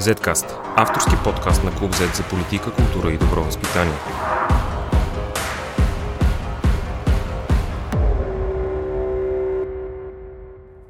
[0.00, 3.94] Zcast– авторски подкаст на Клуб Z за политика, култура и добро възпитание.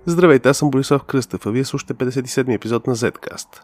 [0.07, 3.61] Здравейте, аз съм Борислав Кръстев, а вие слушате 57 епизод на Zcast.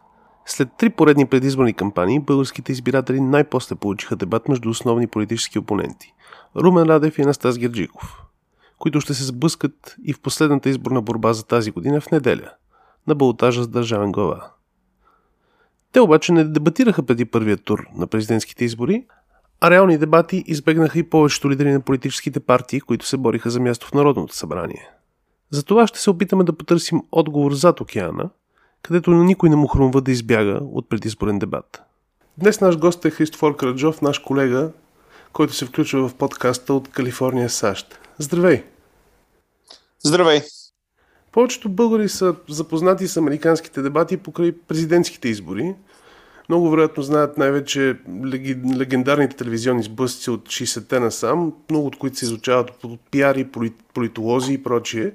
[0.47, 6.15] След три поредни предизборни кампании, българските избиратели най-после получиха дебат между основни политически опоненти–
[6.57, 8.23] Румен Радев и Анастас Герджиков,
[8.79, 12.51] които ще се сблъскат и в последната изборна борба за тази година в неделя–
[13.07, 14.51] на балотажа с държавен глава.
[15.97, 19.05] Те обаче не дебатираха преди първия тур на президентските избори,
[19.61, 23.87] а реални дебати избегнаха и повечето лидери на политическите партии, които се бориха за място
[23.87, 24.91] в Народното събрание.
[25.51, 28.31] За това ще се опитаме да потърсим отговор зад океана,
[28.83, 31.83] където на никой не му хрумва да избяга от предизборен дебат.
[32.39, 34.71] Днес наш гост е Христофор Краджов, наш колега,
[35.33, 37.99] който се включва в подкаста от Калифорния, САЩ.
[38.19, 38.65] Здравей!
[40.05, 40.41] Здравей!
[41.37, 45.75] Повечето българи са запознати с американските дебати покрай президентските избори.
[46.49, 47.97] Много вероятно знаят най-вече
[48.77, 53.49] легендарните телевизионни сблъсъци от 60-те насам, много от които се изучават от пиари,
[53.95, 55.13] политолози и прочие.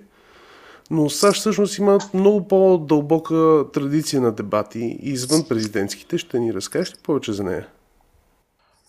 [0.92, 6.18] Но САЩ всъщност има много по-дълбока традиция на дебати извън президентските.
[6.18, 7.68] Ще ни разкажеш ли повече за нея?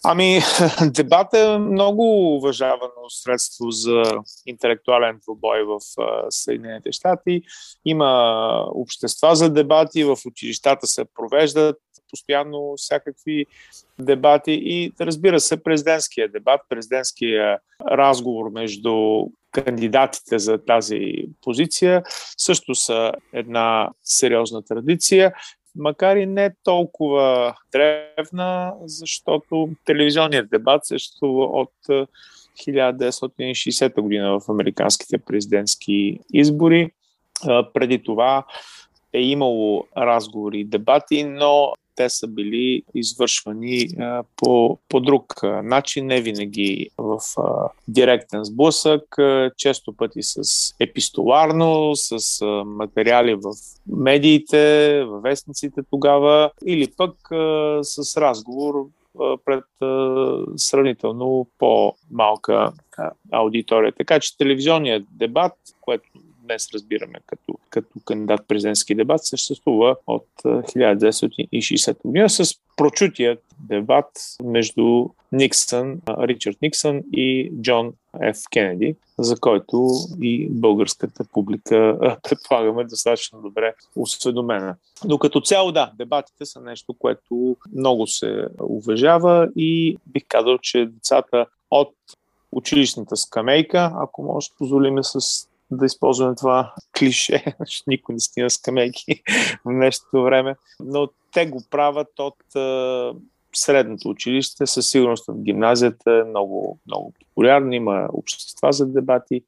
[0.05, 0.41] Ами,
[0.95, 4.03] дебат е много уважавано средство за
[4.47, 5.78] интелектуален двубой в
[6.31, 7.42] Съединените щати.
[7.84, 11.77] Има общества за дебати, в училищата се провеждат
[12.11, 13.47] постоянно всякакви
[13.98, 17.58] дебати и разбира се, президентския дебат, президентския
[17.91, 22.03] разговор между кандидатите за тази позиция
[22.36, 25.33] също са една сериозна традиция
[25.77, 31.73] макар и не толкова древна, защото телевизионният дебат съществува от
[32.59, 36.91] 1960 година в американските президентски избори.
[37.75, 38.45] Преди това
[39.12, 46.07] е имало разговори и дебати, но те са били извършвани а, по, по друг начин,
[46.07, 50.42] не винаги в а, директен сблъсък, а, често пъти с
[50.81, 53.52] епистоларно, с а, материали в
[53.86, 58.75] медиите, в вестниците тогава, или пък а, с разговор
[59.45, 59.64] пред
[60.57, 62.73] сравнително по-малка
[63.33, 63.92] аудитория.
[63.92, 66.08] Така че телевизионният дебат, което
[66.52, 74.11] днес разбираме като, като кандидат президентски дебат, съществува от 1960 година с прочутият дебат
[74.45, 77.92] между Никсън, Ричард Никсън и Джон
[78.35, 78.39] Ф.
[78.52, 79.89] Кенеди, за който
[80.23, 84.77] и българската публика, предполагаме, достатъчно добре осведомена.
[85.05, 90.86] Но като цяло, да, дебатите са нещо, което много се уважава и бих казал, че
[90.86, 91.95] децата от
[92.52, 95.19] училищната скамейка, ако може да позволиме с
[95.77, 99.22] да използваме това клише, защото никой не стига скамейки
[99.64, 102.36] в днешното време, но те го правят от
[103.55, 109.42] средното училище, със сигурност в гимназията е много, много популярно, има общества за дебати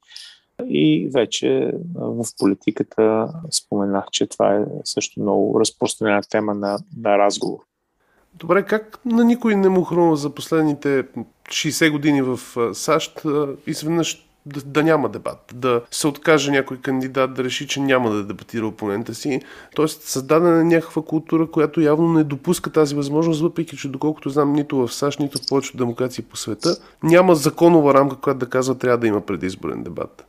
[0.69, 7.59] и вече в политиката споменах, че това е също много разпространена тема на, на разговор.
[8.33, 11.03] Добре, как на никой не му хрумва за последните
[11.47, 12.39] 60 години в
[12.73, 13.21] САЩ
[13.67, 18.23] изведнъж да, да няма дебат, да се откаже някой кандидат да реши, че няма да
[18.23, 19.41] дебатира опонента си.
[19.75, 24.53] Тоест, създадена е някаква култура, която явно не допуска тази възможност, въпреки че, доколкото знам,
[24.53, 28.77] нито в САЩ, нито в повечето демокрации по света, няма законова рамка, която да казва,
[28.77, 30.25] трябва да има предизборен дебат.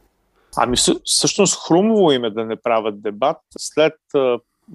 [0.56, 3.36] Ами всъщност хрумово им е да не правят дебат.
[3.58, 3.94] След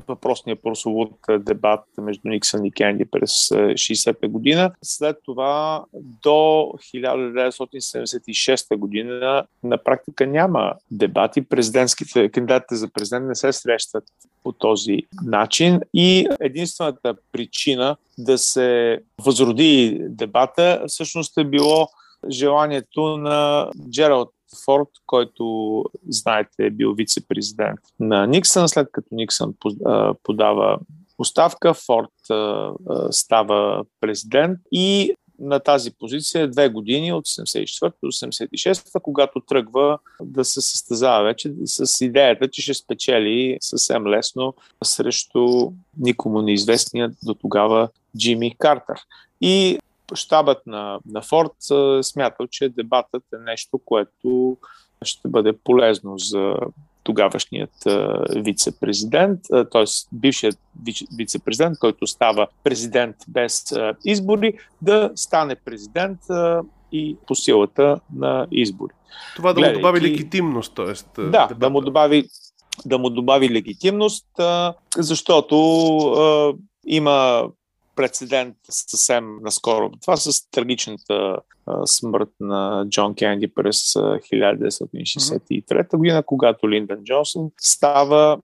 [0.07, 4.71] въпросния прословут дебат между Никсън и Кенди през 60-та година.
[4.83, 5.85] След това
[6.23, 11.41] до 1976 година на практика няма дебати.
[11.41, 14.03] Президентските кандидатите за президент не се срещат
[14.43, 21.87] по този начин и единствената причина да се възроди дебата всъщност е било
[22.29, 24.29] желанието на Джералд
[24.65, 28.69] Форд, който, знаете, е бил вице-президент на Никсън.
[28.69, 29.53] След като Никсън
[30.23, 30.79] подава
[31.17, 32.11] оставка, Форд
[33.11, 40.45] става президент и на тази позиция две години от 74 до 86, когато тръгва да
[40.45, 44.53] се състезава вече с идеята, че ще спечели съвсем лесно
[44.83, 48.95] срещу никому неизвестния до тогава Джимми Картер.
[49.41, 49.79] И
[50.13, 51.51] щабът на, на Форд
[52.01, 54.57] смятал, че дебатът е нещо, което
[55.01, 56.55] ще бъде полезно за
[57.03, 57.73] тогавашният
[58.35, 59.39] вице-президент,
[59.71, 59.83] т.е.
[60.11, 60.59] бившият
[61.17, 63.65] вице-президент, който става президент без
[64.05, 66.19] избори, да стане президент
[66.91, 68.93] и по силата на избори.
[69.35, 69.77] Това да Гледайки...
[69.77, 71.21] му добави легитимност, т.е.
[71.21, 71.55] Да, дебата.
[71.55, 72.23] да му добави
[72.85, 74.27] да му добави легитимност,
[74.97, 75.55] защото
[76.85, 77.47] Има
[78.01, 79.91] прецедент съвсем наскоро.
[80.01, 88.39] Това с трагичната а, смърт на Джон Кенди през 1963 година, когато Линдън Джонсън става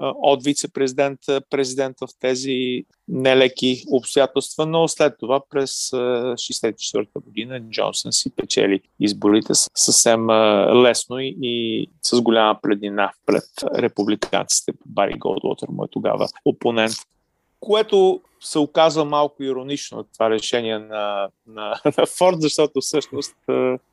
[0.00, 1.18] от вице-президент
[1.50, 9.52] президент в тези нелеки обстоятелства, но след това през 1964 година Джонсън си печели изборите
[9.74, 10.30] съвсем
[10.82, 13.44] лесно и, и с голяма преднина пред
[13.78, 14.72] републиканците.
[14.86, 16.94] Бари Голдвотър му е тогава опонент
[17.62, 23.34] което се оказва малко иронично това решение на, на, на Форд, защото всъщност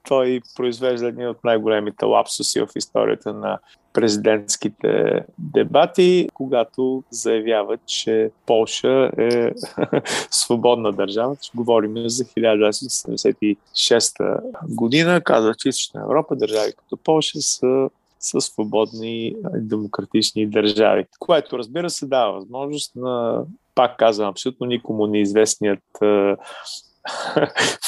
[0.08, 3.60] той произвежда един от най-големите лапсуси в историята на
[3.94, 9.52] президентските дебати, когато заявява, че Полша е
[10.32, 11.36] свободна държава.
[11.56, 14.40] Говорим за 1976
[14.70, 15.22] година.
[15.22, 17.90] Казва, че Източна Европа, държави като Полша са
[18.20, 21.06] са свободни демократични държави.
[21.20, 23.44] Което, разбира се, дава възможност на,
[23.80, 25.84] пак казвам, абсолютно никому неизвестният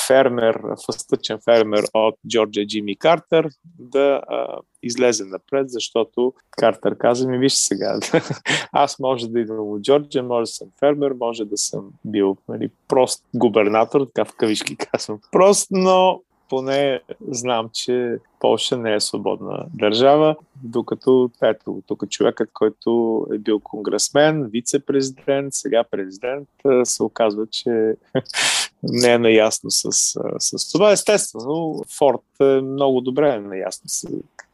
[0.08, 3.50] фермер, фастъчен фермер от Джорджия Джимми Картер
[3.80, 8.00] да а, излезе напред, защото Картер каза ми, виж сега,
[8.72, 12.70] аз може да идвам от Джорджия, може да съм фермер, може да съм бил нали,
[12.88, 15.20] прост губернатор, така в кавишки казвам.
[15.32, 23.26] Прост, но поне знам, че Польша не е свободна държава, докато ето, тук човекът, който
[23.34, 26.50] е бил конгресмен, вице-президент, сега президент,
[26.84, 27.70] се оказва, че
[28.84, 29.92] не е наясно с,
[30.40, 30.92] с това.
[30.92, 34.08] Естествено, Форд е много добре наясно с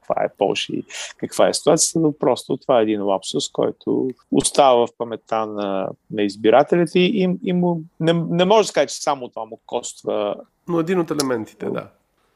[0.07, 0.83] каква е Польша и
[1.17, 6.23] каква е ситуацията, но просто това е един лапсус, който остава в паметта на, на
[6.23, 10.35] избирателите и, и му, не, не може да каже, че само това му коства.
[10.67, 11.87] Но един от елементите, да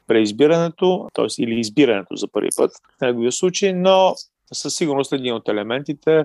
[0.06, 1.42] преизбирането, т.е.
[1.42, 4.14] или избирането за първи път в неговия случай, но
[4.52, 6.24] със сигурност един от елементите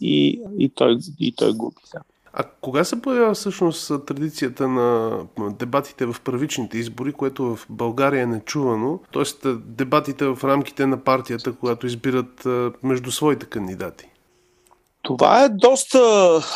[0.00, 1.76] и, и, той, и той губи.
[1.94, 2.00] Да.
[2.32, 8.26] А кога се появява всъщност традицията на дебатите в първичните избори, което в България е
[8.26, 9.48] нечувано, т.е.
[9.54, 12.46] дебатите в рамките на партията, когато избират
[12.82, 14.08] между своите кандидати?
[15.02, 16.00] Това е доста,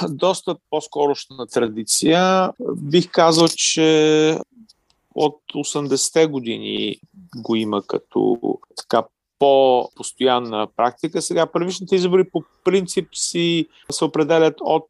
[0.09, 2.51] доста по-скорошна традиция.
[2.77, 4.39] Бих казал, че
[5.17, 6.97] от 80-те години
[7.37, 8.39] го има като
[8.77, 9.03] така
[9.39, 11.23] по-постоянна практика.
[11.23, 14.89] Сега първичните избори по принцип си се определят от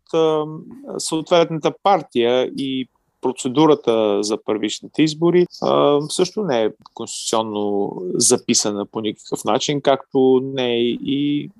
[0.98, 2.88] съответната партия и
[3.20, 10.74] процедурата за първичните избори а, също не е конституционно записана по никакъв начин, както не
[10.74, 11.50] е и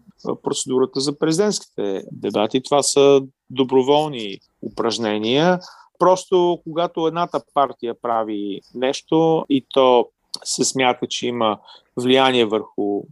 [0.43, 2.63] процедурата за президентските дебати.
[2.63, 3.21] Това са
[3.51, 5.59] доброволни упражнения.
[5.99, 10.09] Просто когато едната партия прави нещо и то
[10.45, 11.59] се смята, че има
[11.97, 13.03] влияние върху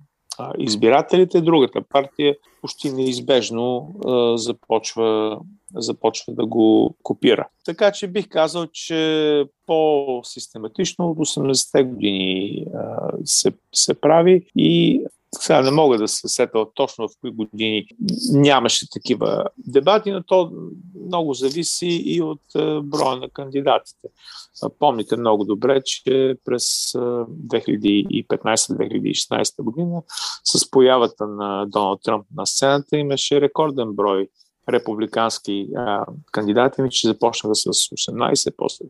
[0.59, 5.39] избирателите, другата партия почти неизбежно а, започва,
[5.75, 7.49] започва да го копира.
[7.65, 15.03] Така че бих казал, че по-систематично от 80-те години а, се, се прави и
[15.39, 17.87] сега не мога да се сета точно в кои години
[18.33, 20.53] нямаше такива дебати, но то
[21.07, 24.09] много зависи и от е, броя на кандидатите.
[24.79, 30.03] Помните много добре, че през 2015-2016 година
[30.45, 34.29] с появата на Доналд Тръмп на сцената имаше рекорден брой
[34.69, 38.85] републикански а, кандидати, че започнаха с 18, после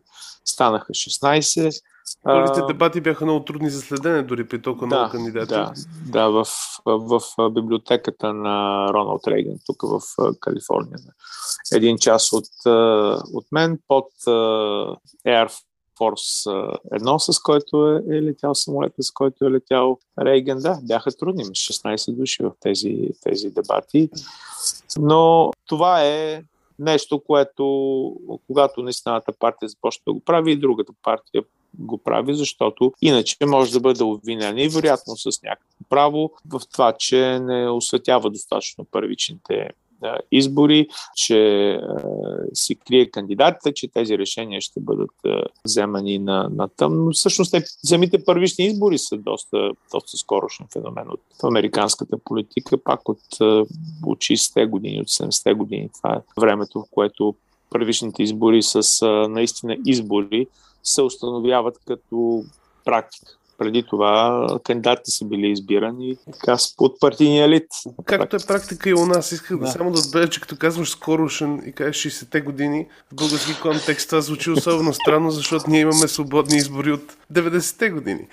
[0.45, 1.81] станаха 16
[2.23, 5.53] Първите дебати бяха много трудни за следене, дори при толкова да, много кандидати.
[5.53, 5.73] Да,
[6.05, 6.45] да в,
[6.85, 9.99] в, в библиотеката на Роналд Рейган, тук в
[10.39, 10.97] Калифорния.
[11.73, 12.47] Един час от,
[13.33, 14.05] от мен под
[15.27, 15.51] Air
[15.99, 16.49] Force
[16.91, 20.59] 1, с който е, е летял самолета, с който е летял Рейган.
[20.59, 24.09] Да, бяха трудни, 16 души в тези, тези дебати.
[24.99, 26.43] Но това е
[26.79, 27.65] нещо, което
[28.47, 31.43] когато наистина партия започне да го прави и другата партия
[31.79, 36.93] го прави, защото иначе може да бъде обвинен и вероятно с някакво право в това,
[36.93, 39.69] че не осветява достатъчно първичните
[40.31, 41.79] избори, че
[42.53, 45.11] си крие кандидатите, че тези решения ще бъдат
[45.65, 47.11] вземани на, на тъмно.
[47.11, 53.21] Всъщност, те, самите първични избори са доста, доста скорошен феномен от американската политика, пак от,
[54.05, 55.89] от 60-те години, от 70-те години.
[55.97, 57.35] Това е времето, в което
[57.69, 60.47] първичните избори с наистина избори
[60.83, 62.43] се установяват като
[62.85, 63.37] практика.
[63.57, 67.67] Преди това кандидатите са били избирани така, от партийния елит.
[68.05, 69.31] Както е практика и у нас.
[69.31, 73.61] Исках да, само да отбележа, че като казваш скорошен и кажеш 60-те години, в български
[73.61, 78.27] контекст това звучи особено странно, защото ние имаме свободни избори от 90-те години.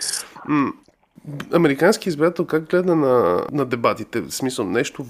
[1.52, 4.21] Американски избирател как гледа на, на дебатите?
[4.21, 5.07] В смисъл, нещо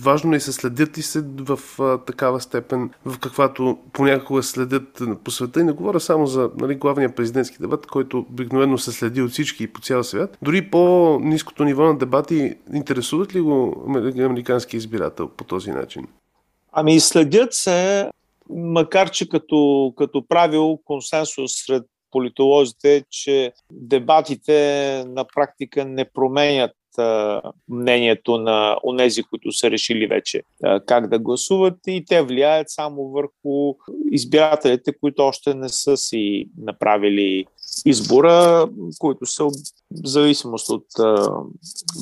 [0.00, 5.30] важно ли се следят ли се в а, такава степен, в каквато понякога следят по
[5.30, 5.60] света?
[5.60, 9.64] И не говоря само за нали, главния президентски дебат, който обикновено се следи от всички
[9.64, 10.38] и по цял свят.
[10.42, 13.84] Дори по-низкото ниво на дебати, интересуват ли го
[14.18, 16.06] американски избирател по този начин?
[16.72, 18.10] Ами следят се,
[18.50, 26.70] макар че като, като правил консенсус сред политолозите, че дебатите на практика не променят
[27.68, 30.42] мнението на онези, които са решили вече
[30.86, 31.74] как да гласуват.
[31.86, 33.74] И те влияят само върху
[34.10, 37.46] избирателите, които още не са си направили
[37.86, 39.50] избора, които са в
[39.90, 40.86] зависимост от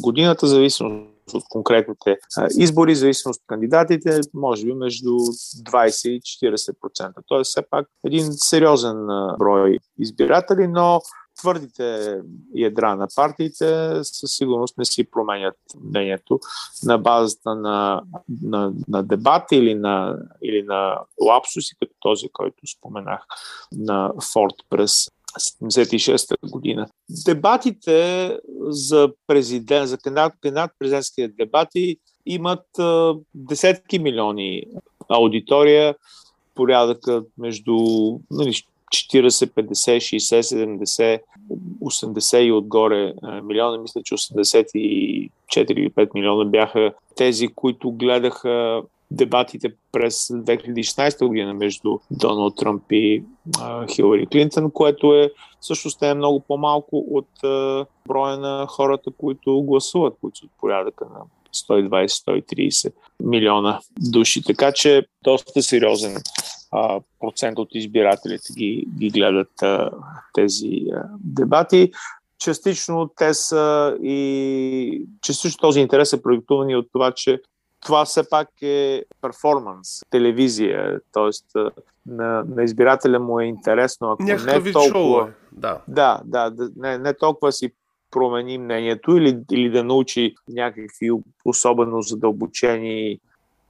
[0.01, 2.19] годината, зависимост от конкретните
[2.59, 7.13] избори, зависимост от кандидатите, може би между 20 и 40%.
[7.27, 9.07] Тоест все пак един сериозен
[9.39, 11.01] брой избиратели, но
[11.39, 12.19] твърдите
[12.55, 16.41] ядра на партиите със сигурност не си променят мнението
[16.85, 18.03] на базата на,
[18.43, 23.21] на, на дебати или на, или на лапсуси, като този, който споменах
[23.73, 26.87] на Форд през 76-та година.
[27.25, 30.71] Дебатите за президент, за кандидат, кандидат
[31.39, 34.63] дебати имат а, десетки милиони
[35.09, 35.95] аудитория,
[36.55, 37.75] порядъка между
[38.31, 38.55] нали,
[38.91, 41.21] 40, 50, 60, 70,
[41.83, 43.79] 80 и отгоре милиона.
[43.79, 51.99] Мисля, че 84 или 5 милиона бяха тези, които гледаха дебатите през 2016 година между
[52.11, 53.25] Доналд Тръмп и
[53.61, 59.63] а, Хилари Клинтон, което е всъщност е много по-малко от а, броя на хората, които
[59.63, 61.21] гласуват, които от порядъка на
[61.55, 64.45] 120-130 милиона души.
[64.45, 66.17] Така че доста сериозен
[66.71, 69.91] а, процент от избирателите ги, ги гледат а,
[70.35, 71.93] тези а, дебати.
[72.39, 77.41] Частично те са и частично този интерес е продиктуван от това, че
[77.89, 81.59] това все пак е перформанс, телевизия, т.е.
[82.07, 84.93] На, на избирателя му е интересно, ако Някакъв не толкова...
[84.93, 85.33] Шоу е.
[85.53, 87.73] Да, да, да, да не, не толкова си
[88.11, 91.11] промени мнението или, или да научи някакви
[91.45, 93.19] особено задълбочени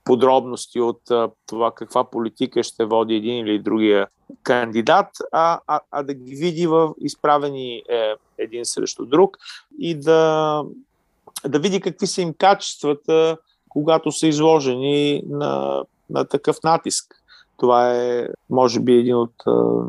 [0.04, 4.06] подробности от а, това каква политика ще води един или другия
[4.42, 9.36] кандидат, а, а, а да ги види в изправени е, един срещу друг
[9.78, 10.62] и да,
[11.46, 13.36] да види какви са им качествата,
[13.78, 17.14] когато са изложени на, на такъв натиск.
[17.56, 19.34] Това е, може би, един от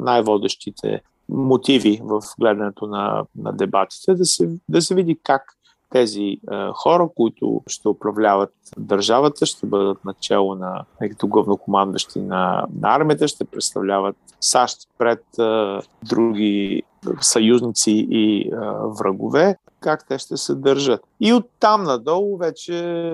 [0.01, 5.55] най-водещите мотиви в гледането на, на дебатите, да се, да се види как
[5.89, 6.37] тези е,
[6.73, 13.45] хора, които ще управляват държавата, ще бъдат начало на като главнокомандващи на, на армията, ще
[13.45, 15.79] представляват САЩ пред е,
[16.09, 16.83] други
[17.21, 18.51] съюзници и е,
[18.99, 21.01] врагове, как те ще се държат.
[21.19, 23.11] И оттам надолу вече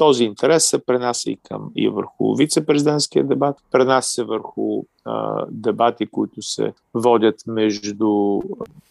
[0.00, 6.06] този интерес се пренася и, към, и върху вице-президентския дебат, пренася се върху а, дебати,
[6.06, 8.40] които се водят между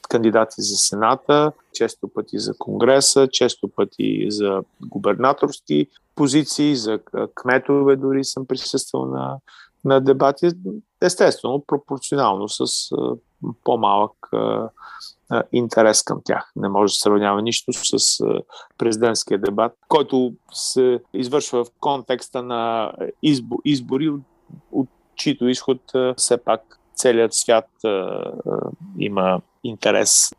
[0.09, 6.99] кандидати за Сената, често пъти за Конгреса, често пъти за губернаторски позиции, за
[7.35, 9.37] кметове дори съм присъствал на,
[9.85, 10.49] на дебати.
[11.01, 12.61] Естествено, пропорционално с
[12.91, 13.15] а,
[13.63, 14.69] по-малък а,
[15.51, 16.51] интерес към тях.
[16.55, 18.19] Не може да се сравнява нищо с
[18.77, 22.91] президентския дебат, който се извършва в контекста на
[23.65, 24.11] избори,
[24.71, 25.81] от, чието изход
[26.17, 27.69] все пак целият свят
[28.99, 30.31] има интерес.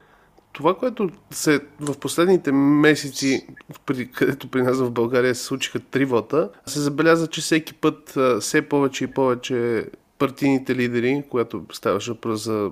[0.53, 3.47] Това, което се в последните месеци,
[3.87, 8.17] при, където при нас в България се случиха три вота, се забеляза, че всеки път
[8.41, 9.87] все повече и повече
[10.21, 12.71] партийните лидери, когато ставаше въпрос за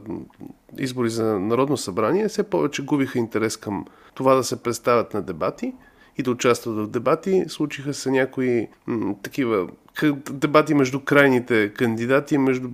[0.78, 5.74] избори за Народно събрание, все повече губиха интерес към това да се представят на дебати
[6.18, 7.44] и да участват в дебати.
[7.48, 9.68] Случиха се някои м- такива
[10.30, 12.68] дебати между крайните кандидати, между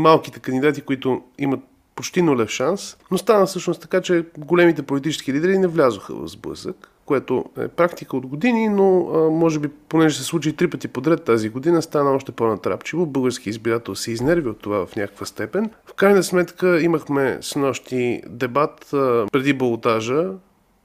[0.00, 1.60] малките кандидати, които имат
[1.94, 6.93] почти нулев шанс, но стана всъщност така, че големите политически лидери не влязоха в сблъсък
[7.06, 8.90] което е практика от години, но
[9.30, 13.06] може би, понеже се случи три пъти подред тази година, стана още по-натрапчиво.
[13.06, 15.70] Български избирател се изнерви от това в някаква степен.
[15.86, 18.86] В крайна сметка имахме с нощи дебат
[19.32, 20.30] преди балотажа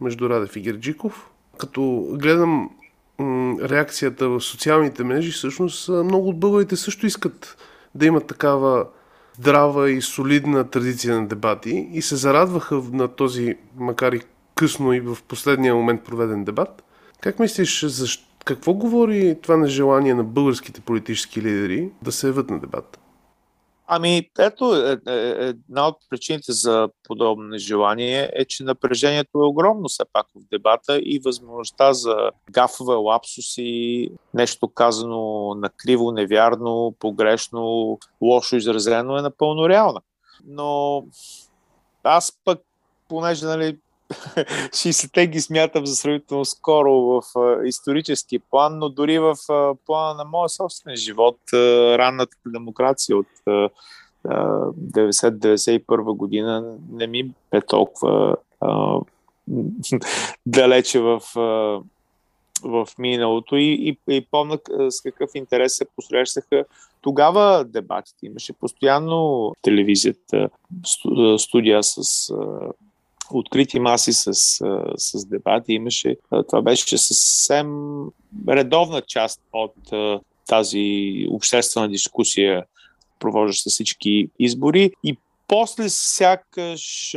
[0.01, 1.29] между Радев и Герджиков.
[1.57, 2.69] Като гледам
[3.61, 7.57] реакцията в социалните мрежи, всъщност много от българите също искат
[7.95, 8.85] да имат такава
[9.39, 14.21] здрава и солидна традиция на дебати и се зарадваха на този, макар и
[14.59, 16.83] късно и в последния момент проведен дебат.
[17.19, 18.07] Как мислиш, за
[18.45, 22.99] какво говори това нежелание на българските политически лидери да се явят на дебат?
[23.87, 29.47] Ами, ето, е, е, е, една от причините за подобно нежелание е, че напрежението е
[29.47, 37.97] огромно все пак в дебата и възможността за гафове, лапсуси, нещо казано накриво, невярно, погрешно,
[38.21, 40.01] лошо изразено е напълно реална.
[40.45, 41.03] Но
[42.03, 42.59] аз пък,
[43.07, 43.77] понеже нали,
[44.09, 47.21] 60-те ги смятам за сравнително скоро в
[47.65, 49.35] исторически план, но дори в
[49.85, 53.27] плана на моя собствен живот, ранната демокрация от
[54.25, 58.35] 90-91 година не ми е толкова
[60.45, 61.21] далече в,
[62.63, 64.57] в миналото и, и, и помня
[64.89, 66.65] с какъв интерес се посрещаха
[67.01, 68.25] тогава дебатите.
[68.25, 70.49] Имаше постоянно телевизията,
[71.37, 72.33] студия с
[73.31, 74.33] открити маси с,
[74.97, 75.73] с дебати.
[75.73, 76.17] Имаше,
[76.47, 77.69] това беше съвсем
[78.49, 79.75] редовна част от
[80.47, 82.65] тази обществена дискусия,
[83.19, 84.91] провождаща всички избори.
[85.03, 85.17] И
[85.47, 87.15] после сякаш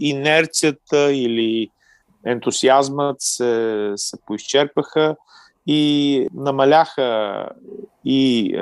[0.00, 1.70] инерцията или
[2.24, 5.16] ентусиазмът се, се поизчерпаха
[5.66, 7.48] и намаляха
[8.04, 8.54] и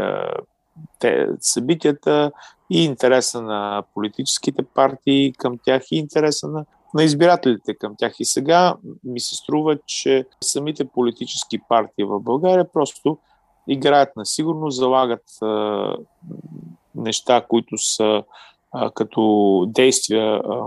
[0.98, 2.32] те, събитията,
[2.70, 8.14] и интереса на политическите партии към тях, и интереса на на избирателите към тях.
[8.20, 13.18] И сега ми се струва, че самите политически партии в България просто
[13.68, 15.96] играят на сигурност, залагат а,
[16.94, 18.22] неща, които са
[18.72, 20.60] а, като действия а,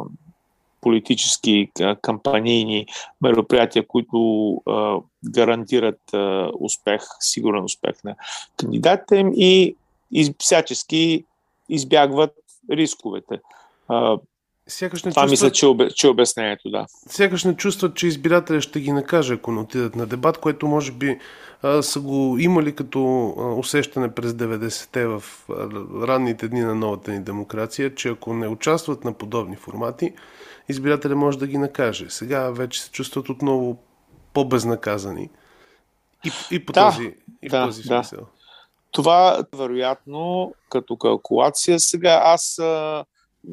[0.82, 2.86] политически кампанийни
[3.22, 4.98] мероприятия, които а,
[5.30, 8.16] гарантират а, успех, сигурен успех на
[8.58, 9.76] кандидатите им и
[10.12, 11.26] из, всячески
[11.70, 12.32] избягват
[12.72, 13.40] рисковете.
[13.88, 14.18] А,
[14.68, 15.32] Сякаш не Това чувстват...
[15.32, 15.90] мисля, че, обе...
[15.90, 16.86] че обяснението, да.
[16.90, 20.92] Сякаш не чувстват, че избирателя ще ги накаже, ако не отидат на дебат, което може
[20.92, 21.20] би
[21.62, 25.54] а, са го имали като а, усещане през 90-те в а,
[26.08, 30.14] ранните дни на новата ни демокрация, че ако не участват на подобни формати,
[30.70, 32.06] избирателя може да ги накаже.
[32.10, 33.78] Сега вече се чувстват отново
[34.34, 35.30] по-безнаказани.
[36.26, 38.20] И, и по да, този, и да, този смисъл.
[38.20, 38.26] Да.
[38.92, 42.60] Това, вероятно, като калкулация, сега аз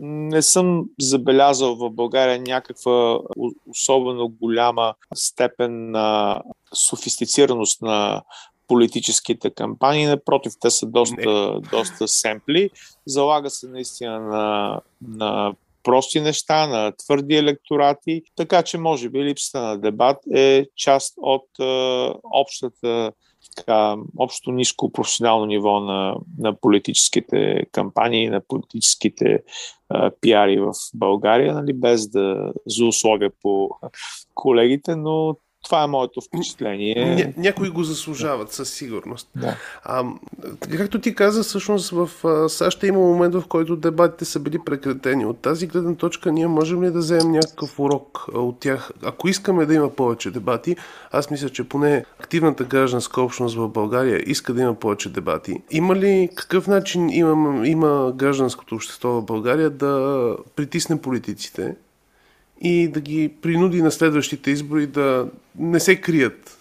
[0.00, 3.18] не съм забелязал в България някаква
[3.68, 6.40] особено голяма степен на
[6.74, 8.22] софистицираност на
[8.68, 10.07] политическите кампании.
[10.07, 12.70] Напротив, те са доста, доста семпли.
[13.07, 19.61] Залага се наистина на, на прости неща, на твърди електорати, така че може би липсата
[19.61, 21.64] на дебат е част от е,
[22.33, 23.12] общата
[23.57, 29.42] така, общо ниско професионално ниво на, на политическите кампании, на политическите
[29.88, 33.70] а, пиари в България, нали, без да злословя по
[34.35, 37.14] колегите, но това е моето впечатление.
[37.16, 39.29] Ня, някои го заслужават със сигурност.
[39.37, 39.57] Да.
[39.85, 40.05] А,
[40.77, 42.11] както ти каза, всъщност в
[42.48, 45.27] САЩ има момент, в който дебатите са били прекратени.
[45.27, 48.90] От тази гледна точка ние можем ли да вземем някакъв урок от тях?
[49.03, 50.77] Ако искаме да има повече дебати,
[51.11, 55.62] аз мисля, че поне активната гражданска общност в България иска да има повече дебати.
[55.70, 61.77] Има ли какъв начин има, има гражданското общество в България да притисне политиците
[62.62, 66.59] и да ги принуди на следващите избори да не се крият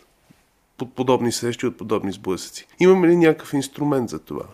[0.77, 2.67] под подобни срещи от подобни сблъсъци.
[2.79, 4.45] Имаме ли някакъв инструмент за това?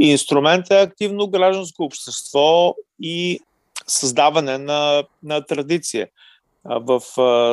[0.00, 3.40] Инструмент е активно гражданско общество и
[3.86, 6.08] създаване на, на традиция.
[6.64, 7.00] В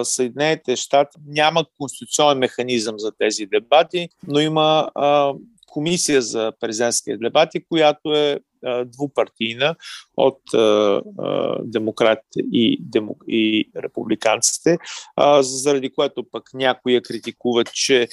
[0.06, 4.89] Съединените щати няма конституционен механизъм за тези дебати, но има
[5.67, 8.39] комисия за президентски дебати, която е
[8.86, 9.76] двупартийна
[10.17, 10.39] от
[11.63, 14.78] демократите и, демо, и републиканците,
[15.41, 18.08] заради което пък някои критикуват, че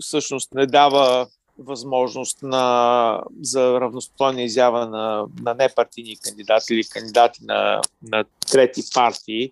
[0.00, 1.26] всъщност не дава
[1.58, 9.50] възможност на, за равностойна изява на, на непартийни кандидати или кандидати на, на трети партии,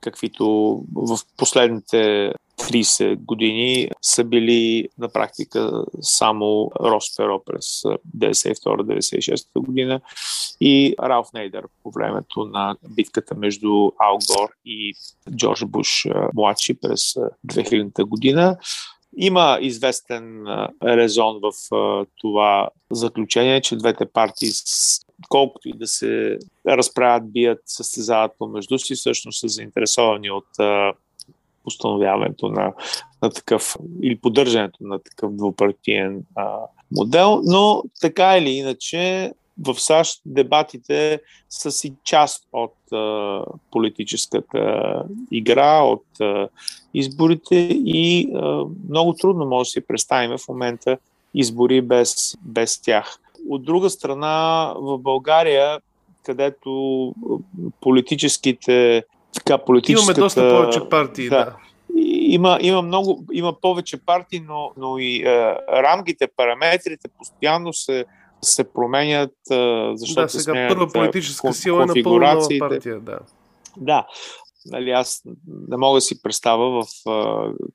[0.00, 7.82] каквито в последните 30 години са били на практика само Рос Перо през
[8.18, 10.00] 92-96 година
[10.60, 14.94] и Ралф Нейдър по времето на битката между Ал Гор и
[15.36, 17.14] Джордж Буш младши през
[17.46, 18.56] 2000 година.
[19.16, 20.44] Има известен
[20.84, 21.52] резон в
[22.20, 24.48] това заключение, че двете партии,
[25.28, 26.38] колкото и да се
[26.68, 30.46] разправят, бият, състезават помежду си, всъщност са заинтересовани от
[31.64, 32.72] установяването на,
[33.22, 36.56] на такъв или поддържането на такъв двупартиен а,
[36.96, 45.82] модел, но така или иначе в САЩ дебатите са си част от а, политическата игра,
[45.82, 46.48] от а,
[46.94, 50.98] изборите и а, много трудно може да си представим в момента
[51.34, 53.18] избори без, без тях.
[53.48, 55.80] от друга страна, в България,
[56.22, 57.14] където
[57.80, 60.12] политическите така, политическата...
[60.12, 61.36] Имаме доста повече партии, да.
[61.36, 61.56] да.
[62.10, 68.04] Има, има, много, има повече партии, но, но и е, рамките, параметрите постоянно се,
[68.42, 73.18] се променят, е, защото да, сега първа политическа сила е напълно партия, да.
[73.76, 74.06] Да,
[74.66, 75.22] нали, аз
[75.68, 76.86] не мога да си представя в,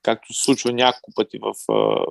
[0.02, 1.54] както се случва няколко пъти в,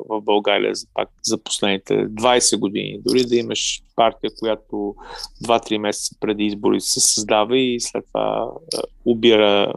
[0.08, 4.94] в България за, пак, за последните 20 години, дори да имаш партия, която
[5.44, 8.50] 2-3 месеца преди изборите се създава и след това
[9.04, 9.72] убира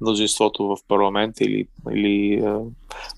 [0.00, 2.44] мнозинството в парламента или, или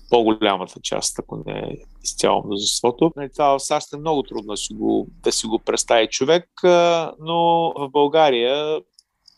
[0.09, 3.11] по-голямата част, ако не е изцяло мнозинството.
[3.15, 6.49] Нали, това в САЩ е много трудно да си го, да си го представи човек,
[7.19, 8.81] но в България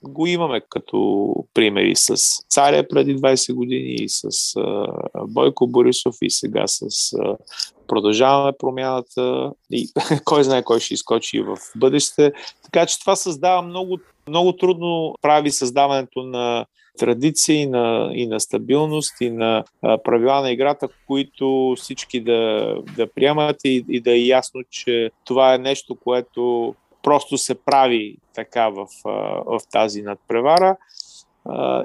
[0.08, 2.16] го имаме като примери с
[2.50, 4.30] Царя преди 20 години и с
[5.28, 7.12] Бойко Борисов и сега с
[7.88, 9.90] продължаваме промяната и
[10.26, 12.34] кой знае кой ще изкочи в бъдеще.
[12.64, 16.66] Така че това създава много, много трудно прави създаването на
[16.98, 23.08] традиции на, и на стабилност и на а, правила на играта, които всички да, да
[23.08, 28.70] приемат и, и да е ясно, че това е нещо, което просто се прави така
[28.70, 28.88] в,
[29.46, 30.76] в тази надпревара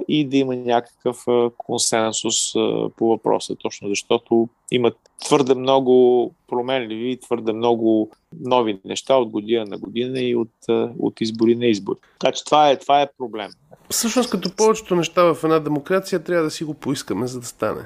[0.08, 1.24] и да има някакъв
[1.56, 2.52] консенсус
[2.96, 4.92] по въпроса, точно защото има
[5.24, 10.52] твърде много променливи и твърде много нови неща от година на година и от,
[10.98, 11.98] от избори на избори.
[12.18, 13.50] Така че това е, това е проблем.
[13.90, 17.82] Всъщност, като повечето неща в една демокрация, трябва да си го поискаме, за да стане.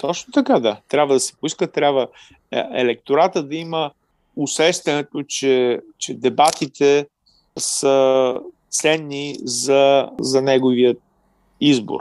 [0.00, 0.80] Точно така, да.
[0.88, 2.08] Трябва да се поиска, трябва
[2.50, 3.90] е, електората да има
[4.36, 7.06] усещането, че, че дебатите
[7.58, 8.36] са
[8.70, 10.96] ценни за, за неговия
[11.60, 12.00] избор.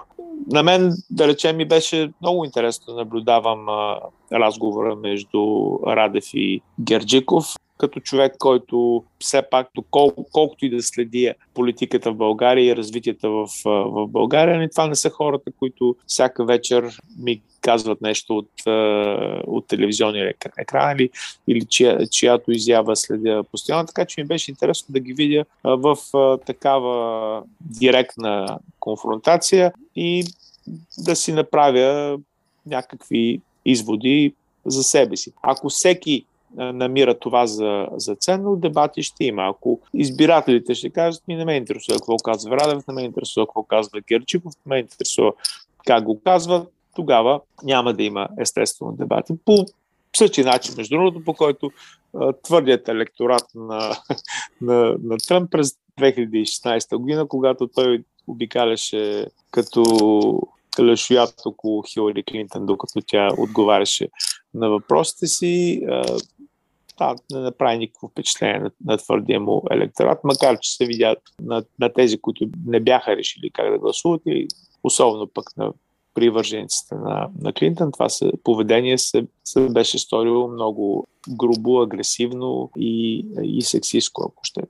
[0.52, 4.00] На мен, да речем, ми беше много интересно да наблюдавам а,
[4.34, 11.34] разговора между Радев и Герджиков като човек, който все пак, кол, колкото и да следи
[11.54, 16.46] политиката в България и развитията в, в България, не, това не са хората, които всяка
[16.46, 18.50] вечер ми казват нещо от,
[19.48, 21.10] от телевизионния екран или,
[21.48, 23.86] или чия, чиято изява следя постоянно.
[23.86, 25.98] Така че ми беше интересно да ги видя в
[26.46, 30.26] такава директна конфронтация и
[30.98, 32.20] да си направя
[32.66, 34.34] някакви изводи
[34.66, 35.34] за себе си.
[35.42, 39.48] Ако всеки намира това за, за ценно, дебати ще има.
[39.50, 43.64] Ако избирателите ще кажат, ми не ме интересува какво казва Радев, не ме интересува какво
[43.64, 45.34] казва Герчиков, не ме интересува
[45.86, 49.34] как го казва, тогава няма да има естествено дебати.
[49.46, 49.66] По
[50.18, 51.72] същия начин, между другото, по който
[52.44, 53.98] твърдият електорат на,
[54.62, 59.84] на, на Тръмп през 2016 година, когато той обикаляше като
[60.80, 64.08] лешоят около Хилари Клинтон, докато тя отговаряше
[64.54, 65.82] на въпросите си
[66.94, 71.64] това не направи никакво впечатление на, на твърдия му електорат, макар че се видят на,
[71.80, 74.48] на тези, които не бяха решили как да гласуват и
[74.84, 75.74] особено пък на
[76.14, 83.26] привържениците на, на Клинтон, това се, поведение се, се беше сторило много грубо, агресивно и,
[83.44, 84.68] и сексистко, ако щете.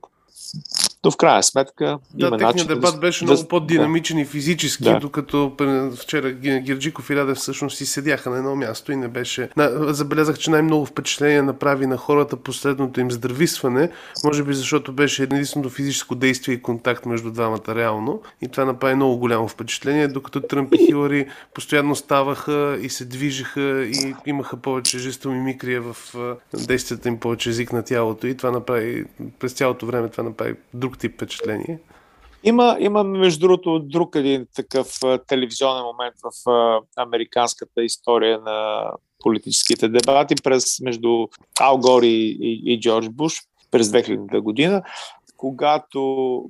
[1.04, 2.66] Но в крайна сметка да, има начин...
[2.66, 4.22] дебат да, беше да, много по-динамичен да.
[4.22, 4.98] и физически, да.
[4.98, 5.52] докато
[5.96, 9.48] вчера Гирджиков и Радев всъщност си седяха на едно място и не беше...
[9.78, 13.90] Забелязах, че най-много впечатление направи на хората последното им здрависване,
[14.24, 18.94] може би защото беше единственото физическо действие и контакт между двамата реално и това направи
[18.94, 24.98] много голямо впечатление, докато Тръмп и Хилари постоянно ставаха и се движиха и имаха повече
[24.98, 26.14] жесто мимикрия в
[26.66, 29.04] действията им, повече език на тялото и това направи
[29.38, 31.78] през цялото време това направи друг друг тип впечатление?
[32.44, 36.50] Има, има, между другото, друг един такъв телевизионен момент в
[36.96, 38.90] американската история на
[39.22, 41.26] политическите дебати през между
[41.60, 43.34] Ал Гор и, и, и Джордж Буш
[43.70, 44.82] през 2000 година,
[45.36, 46.00] когато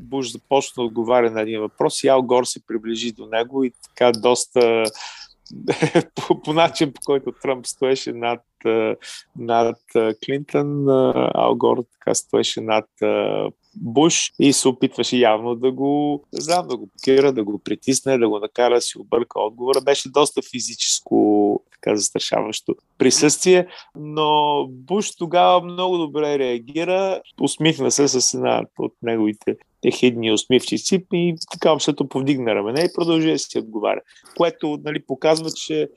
[0.00, 3.72] Буш започна да отговаря на един въпрос и Ал Гор се приближи до него и
[3.82, 4.84] така доста
[6.14, 8.40] по, по начин, по който Тръмп стоеше над,
[9.38, 9.76] над
[10.24, 10.88] Клинтън,
[11.34, 12.86] Ал Гор така стоеше над
[13.76, 18.28] Буш и се опитваше явно да го, знам, да го блокира, да го притисне, да
[18.28, 19.80] го накара да си обърка отговора.
[19.80, 21.16] Беше доста физическо
[21.84, 29.56] така застрашаващо присъствие, но Буш тогава много добре реагира, усмихна се с една от неговите
[29.84, 34.00] ехидни усмивчици и така общото повдигна рамене и продължи да си отговаря.
[34.36, 35.88] Което нали, показва, че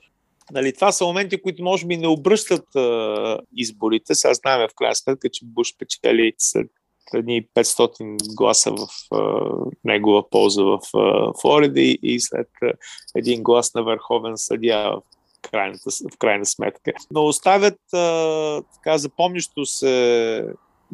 [0.52, 4.14] Нали, това са моменти, които може би не обръщат а, изборите.
[4.14, 6.66] Сега знаем в крайна сметка, че Буш печели след
[7.14, 9.50] едни 500 гласа в а,
[9.84, 12.72] негова полза в а, Флорида и, и след а,
[13.14, 15.02] един глас на върховен съдия в
[15.50, 16.92] крайната, в крайна сметка.
[17.10, 20.44] Но оставят а, така запомнящо се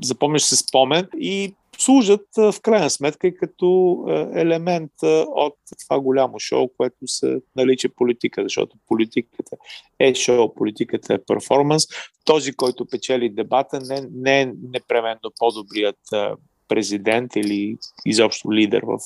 [0.03, 3.99] запомняш се спомен и служат в крайна сметка и като
[4.35, 4.93] елемент
[5.27, 9.57] от това голямо шоу, което се нарича политика, защото политиката
[9.99, 11.85] е шоу, политиката е перформанс.
[12.25, 15.99] Този, който печели дебата, не, не е непременно по-добрият
[16.69, 18.99] президент или изобщо лидер в,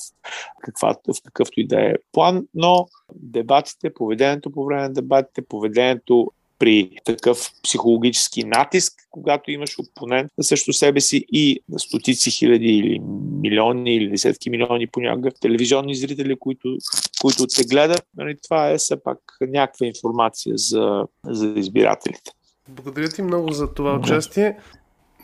[0.61, 6.31] каква, в какъвто и да е план, но дебатите, поведението по време на дебатите, поведението
[6.59, 12.99] при такъв психологически натиск, когато имаш опонент също себе си и стотици хиляди или
[13.41, 16.77] милиони или десетки милиони понякога телевизионни зрители, които,
[17.21, 22.31] които те гледат, нали, това е все пак някаква информация за, за избирателите.
[22.69, 24.57] Благодаря ти много за това участие.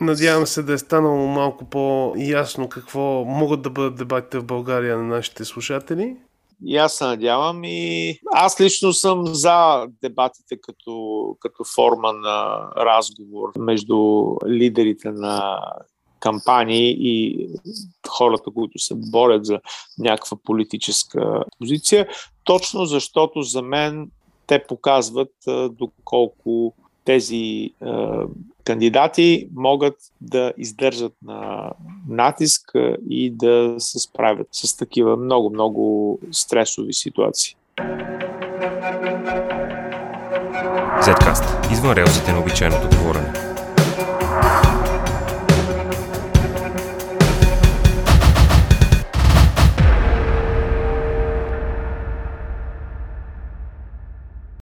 [0.00, 5.04] Надявам се да е станало малко по-ясно какво могат да бъдат дебатите в България на
[5.04, 6.16] нашите слушатели.
[6.64, 13.52] И аз се надявам и аз лично съм за дебатите като, като форма на разговор
[13.58, 15.60] между лидерите на
[16.20, 17.48] кампании и
[18.08, 19.60] хората, които се борят за
[19.98, 22.08] някаква политическа позиция,
[22.44, 24.10] точно защото за мен
[24.46, 25.32] те показват
[25.70, 27.70] доколко тези
[28.66, 31.70] кандидати могат да издържат на
[32.08, 32.72] натиск
[33.10, 37.56] и да се справят с такива много-много стресови ситуации.
[41.02, 41.72] Zcast.
[41.72, 43.55] Извън релсите на обичайното говорене.